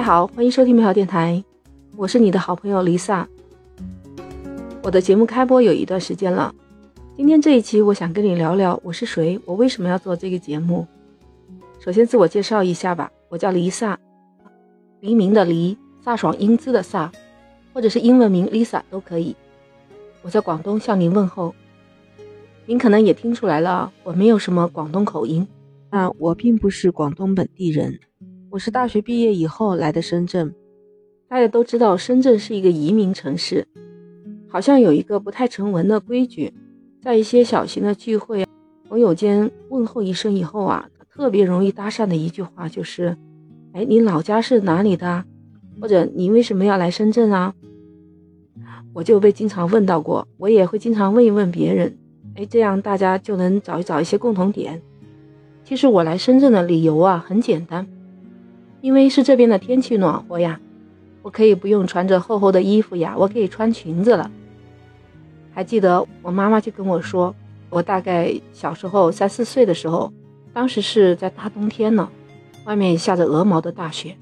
[0.00, 1.44] 嗨，好，欢迎收听美好电台，
[1.94, 3.28] 我是你的好朋友丽萨。
[4.82, 6.54] 我的节目开播有一段时间了，
[7.18, 10.86] 今天这一期我想跟你聊聊我是谁，我为什么要做这个节目。
[11.80, 13.98] 首先自我介绍一下吧，我叫丽萨，
[15.00, 17.10] 黎明的黎，飒爽英姿的飒，
[17.74, 19.36] 或者是英文名 Lisa 都可以。
[20.22, 21.54] 我在广东向您问候，
[22.64, 25.46] 您可能也听出来了，我没有什么广东口音。
[25.90, 28.00] 啊，我并不是广东本地人，
[28.52, 30.52] 我是大学毕业以后来的深圳。
[31.28, 33.64] 大家都知道，深圳是一个移民城市，
[34.48, 36.52] 好像有一个不太成文的规矩，
[37.00, 38.44] 在一些小型的聚会、
[38.88, 43.16] 朋友间问候一声以后啊，特别容易搭讪的一句话就是
[43.72, 45.24] ：“哎，你老家是哪里的？
[45.80, 47.54] 或者你为什么要来深圳啊？”
[48.92, 51.96] 我就被经常问到过，我也会经常问一问别人，
[52.34, 54.82] 哎，这样大家就能找一找一些共同点。
[55.62, 57.86] 其实我来深圳的理由啊很简单，
[58.80, 60.58] 因为是这边的天气暖和呀，
[61.22, 64.30] 我可以不用穿着厚厚的衣服呀，我可以穿裙子了。
[65.52, 67.34] 还记得我妈妈就跟我说，
[67.68, 70.12] 我大概小时候三四岁的时候，
[70.52, 72.08] 当时是在大冬天呢，
[72.64, 74.16] 外面下着鹅毛的大雪，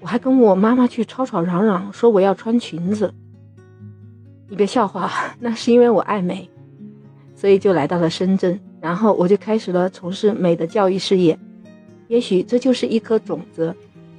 [0.00, 3.12] 我还跟我妈妈去吵吵嚷嚷说我要穿裙子。
[4.48, 6.48] 你别笑话， 那是因为我爱美，
[7.34, 8.58] 所以就来到了深圳。
[8.80, 11.38] 然后我就开始了从事美的教育事业，
[12.10, 13.72] 也许这就是一颗种子，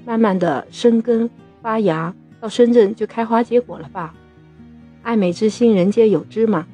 [0.06, 1.30] 慢慢的生根
[1.62, 4.16] 发芽，到深圳就开花结果了吧。
[5.02, 6.66] 爱美之心，人皆有之嘛。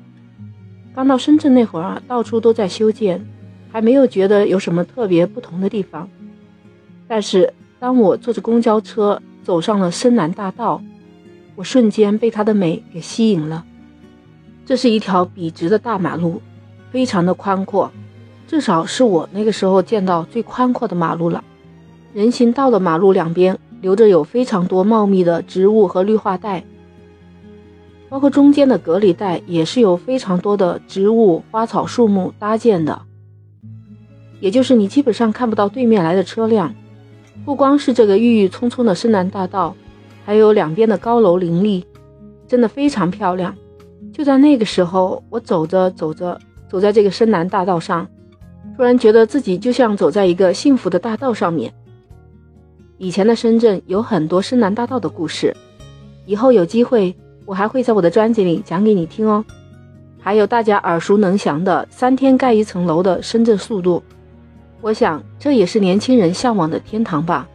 [0.93, 3.25] 刚到深圳那会儿啊，到处都在修建，
[3.71, 6.07] 还没有觉得有什么特别不同的地方。
[7.07, 10.79] 但是当我坐着公交车走上了深南大道，
[11.55, 13.65] 我瞬间被它的美给吸引了。
[14.67, 16.39] 这是一条笔直的大马路。
[16.89, 17.91] 非常的宽阔，
[18.47, 21.43] 至少是我那个时候见到最宽阔的马路了。
[22.13, 26.63] 人行道的马路两边留着有非常多茂密的植物和绿化带，
[28.09, 33.01] 包括中间的隔离带也是有非常多的植物、花草、树木搭建的。
[34.39, 36.73] 也就是你基本上看不到对面来的车辆。
[37.45, 39.75] 不光是这个郁郁葱葱的深南大道，
[40.25, 41.85] 还有两边的高楼林立，
[42.47, 43.55] 真的非常漂亮。
[44.13, 46.39] 就在那个时候，我走着走着。
[46.69, 48.05] 走在这个深南大道上，
[48.77, 51.73] 突然觉得自己就像走在一个幸福的大道上面。
[52.99, 55.55] 以前的深圳有很多深南大道的故事，
[56.27, 59.43] 以后有机会我还会在我的专辑里讲给你听哦。
[60.19, 64.03] 还有大家耳熟能详的三天盖一层楼的深圳速度，
[64.81, 67.47] 我想这也是年轻人向往的天堂吧。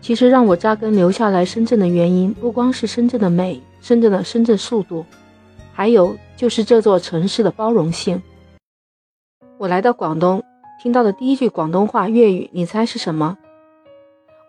[0.00, 5.04] 其实让我扎根留下来深圳的原因，不光是深圳的美，深圳的深圳速度，
[5.74, 8.22] 还有就是这座城市的包容性。
[9.58, 10.42] 我来到广东，
[10.82, 13.38] 听到的第一句广东话粤语，你猜是什么？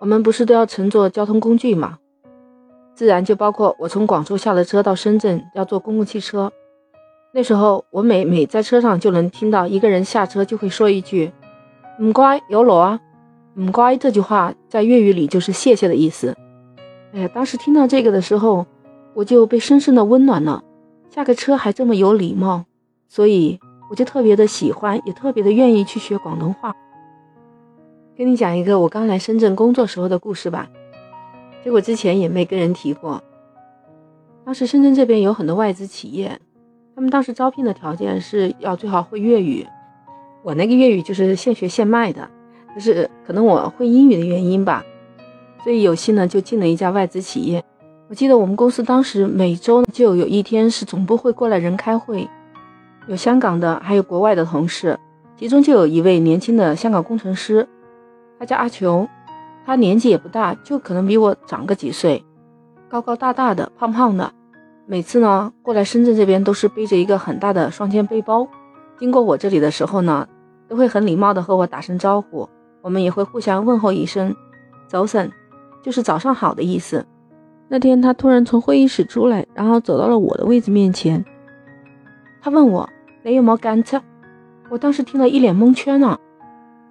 [0.01, 1.99] 我们不是都要乘坐交通工具吗？
[2.93, 6.51] 自然就包括我从广州下了车到深圳要坐公共汽车。
[7.31, 11.31] 那时候我每每在车上就能听到一个人下车就会说一句
[12.01, 12.99] “唔乖有裸啊
[13.55, 16.35] ”，“唔乖”这句话在粤语里就是谢谢的意思。
[17.13, 18.65] 哎呀，当时听到这个的时候，
[19.13, 20.61] 我就被深深的温暖了。
[21.09, 22.65] 下个车还这么有礼貌，
[23.07, 23.57] 所以。
[23.89, 26.75] 我就特别的喜欢，也特别的愿意去学广东话。
[28.17, 30.67] 跟你讲一个我刚来深圳工作时候的故事吧。
[31.63, 33.21] 结果之前也没跟人提过。
[34.45, 36.39] 当时深圳这边有很多外资企业，
[36.95, 39.67] 他们当时招聘的条件是要最好会粤语。
[40.43, 42.29] 我那个粤语就是现学现卖的，
[42.73, 44.83] 就是可能我会英语的原因吧，
[45.63, 47.63] 所以有幸呢就进了一家外资企业。
[48.09, 52.27] 我记得我们公司当时每周就有一天是总部会过来人开会。
[53.07, 54.99] 有香港的，还有国外的同事，
[55.37, 57.67] 其中就有一位年轻的香港工程师，
[58.37, 59.07] 他叫阿琼，
[59.65, 62.23] 他年纪也不大，就可能比我长个几岁，
[62.89, 64.29] 高高大大的，胖胖的，
[64.85, 68.45] 每次呢过来深圳这边都是背着一个很大的双肩背包，
[68.99, 70.27] 经过我这里的时候呢，
[70.67, 72.49] 都会很礼貌的和我打声招呼，
[72.81, 74.35] 我们也会互相问候一声，
[74.89, 75.31] 早晨，
[75.81, 77.05] 就是早上好的意思。
[77.69, 81.23] 那天他突然从会议室出来，然后走到了我的位置面前，
[82.41, 82.89] 他问我。
[83.27, 84.01] 没有毛干车，
[84.69, 86.17] 我当时听了一脸蒙圈呢，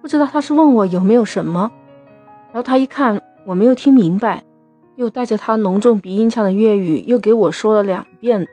[0.03, 1.71] 不知道他是问我有没有什么。
[2.53, 4.43] 然后他一看我没有听明白，
[4.97, 8.47] 又带着他浓重鼻音腔的粤语又给我说了两遍，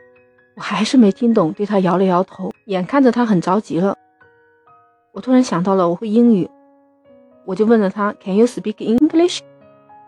[0.57, 2.51] 我还是没听懂，对他摇了摇头。
[2.65, 3.95] 眼看着他很着急了，
[5.13, 6.49] 我突然想到了我会英语，
[7.45, 9.41] 我就问了他 Can you speak English？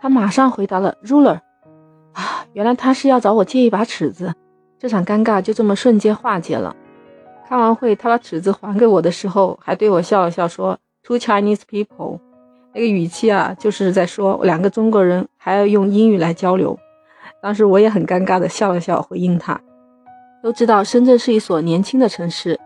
[0.00, 1.40] 他马上回答了 Ruler。
[2.14, 4.32] 啊，原来他是要找我借一把尺子，
[4.79, 6.75] 这场尴尬就这么瞬间化解了。
[7.48, 12.19] 开完会，他把尺子还给我的时候，还对我笑了笑，说：“Two Chinese people，
[12.75, 16.76] 那个语气啊，就是在说两个中国人还要用英语来交流。
[17.40, 19.60] 当时我也很尴尬的笑了笑，回应他。
[20.43, 22.58] 都知道深圳是一所年轻的城市，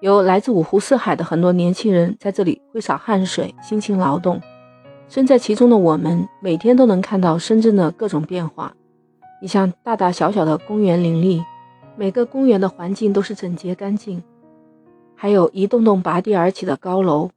[0.00, 4.40] 有来自五湖四海的很多年轻人在这里挥洒汗水、辛勤劳动。
[5.08, 8.72] 身在其中的我们，每天都能看到深圳的各种变化。
[9.42, 11.42] 你像大大小小的公园林立，
[12.00, 14.22] 每个公园的环境都是整洁干净，
[15.14, 17.28] 还有一栋栋拔地而起的高楼。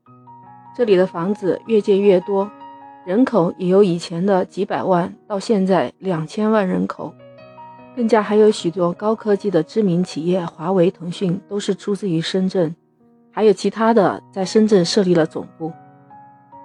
[0.73, 2.49] 这里的房子越建越多，
[3.05, 7.13] 人口也由以前的几百万到现在两千万人口，
[7.93, 12.73] 更加还有许多高科技的知名企业，华为、腾讯都是出自于深圳，
[13.31, 15.73] 还有其他的在深圳设立了总部。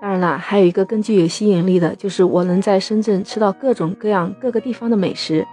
[0.01, 5.45] 当然了，还有一个更具有吸引力的，就是我能在深圳吃到各种各样各个地方的美食。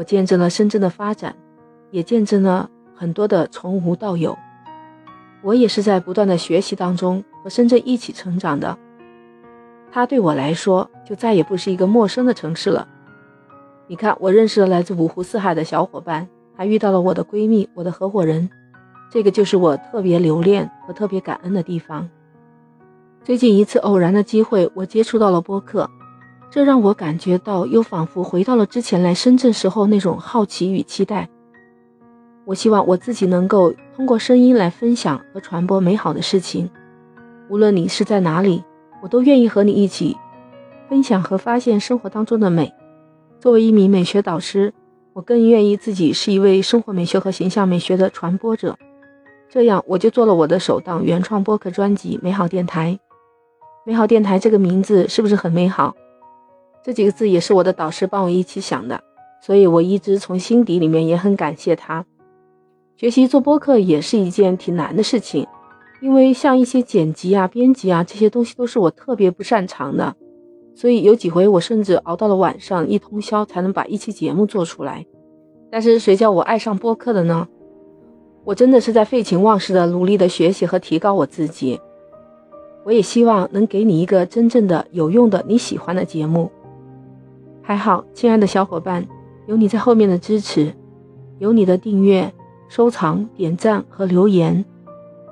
[0.00, 1.36] 我见证了深圳的发展，
[1.90, 4.34] 也见证了很多的从无到有。
[5.42, 8.78] 我也是在不断的学习当中和深圳一起成长的。
[9.92, 12.88] 它对我来说，就再也不是一个陌生的城市了。
[13.88, 16.26] 你看，我认识了来自五湖四海的小伙伴，
[16.56, 18.48] 还遇到了我的闺蜜、我的合伙人，
[19.10, 22.08] 这个就是我特别留恋和特别感恩的地方。
[23.22, 25.90] 最近一次偶然的机会，我接触到了播客，
[26.50, 31.28] 这让我感觉到又仿佛回到了之前来深圳时候那种好奇与期待。
[32.44, 36.68] 我希望我自己能够通过声音来分享和传播美好的事情。
[37.48, 38.64] 无论你是在哪里，
[39.00, 40.16] 我都愿意和你一起
[40.88, 42.72] 分享和发现生活当中的美。
[43.38, 44.74] 作为一名美学导师，
[45.12, 48.76] 我更愿意自己是一位生活美学和形象美学的传播者。
[49.48, 52.92] 这样，我就做了我的首档原创播客专辑《美好电台》。
[53.86, 55.94] 美好电台这个名字是不是很美好？
[56.82, 59.00] 这几个字也是我的导师帮我一起想的，
[59.42, 62.04] 所以我一直从心底里面也很感谢他。
[62.96, 65.46] 学习做播客也是一件挺难的事情，
[66.00, 70.14] 因为像一些剪辑啊、编辑啊这些东西都是我特别不擅长的，
[70.74, 75.06] 所以有几回我甚至熬到了晚上一通宵才能把一期节目做出来。
[75.70, 77.46] 但是谁叫我爱上播客的呢？
[78.44, 81.78] 我真的是在废寝忘食的努力的学习和提高我自己。
[82.84, 86.50] 我也希望能给你一个真正的有用的你喜欢的节目。
[87.70, 89.06] 还好，亲爱的小伙伴，
[89.46, 90.74] 有你在后面的支持，
[91.38, 92.34] 有你的订阅、
[92.68, 94.64] 收藏、点赞和留言，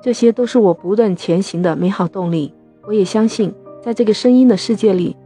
[0.01, 2.53] 这些都是我不断前行的美好动力。
[2.87, 5.17] 我也相信，在这个声音的世界里，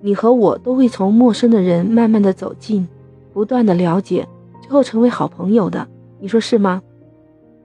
[0.00, 2.86] 你和我都会从陌生的人慢慢的走近，
[3.32, 4.28] 不断的了解，
[4.62, 5.88] 最后成为好朋友的。
[6.20, 6.80] 你说是吗？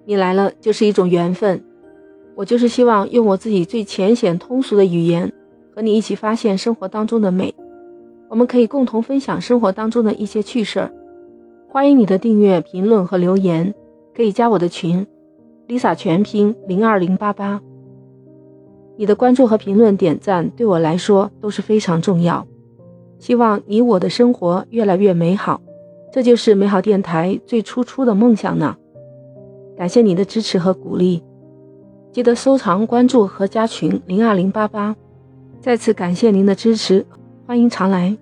[0.06, 1.64] 你来了就是一种缘分。
[2.34, 5.32] 我就是希望用我自己最浅显通俗的语言，
[5.76, 7.54] 和你一起发现生活当中的美。
[8.30, 10.92] 我们可以共同分享生活当中的一些趣事儿。
[11.68, 13.74] 欢迎你的订阅、评论和留言，
[14.16, 15.06] 可以加我的群
[15.68, 17.62] ，Lisa 全拼零二零八八。
[18.98, 22.48] 你的关注和评论、点赞对我来说都是非常重要。
[23.20, 25.62] 希望你我的生活越来越美好，
[26.12, 28.76] 这就是美好电台最初初的梦想呢。
[29.78, 31.22] 感谢你的支持和鼓励。
[32.14, 34.96] 记得收藏、关注和加群零二零八八，
[35.60, 37.06] 再次感谢您的支持，
[37.48, 38.18] 欢迎常来。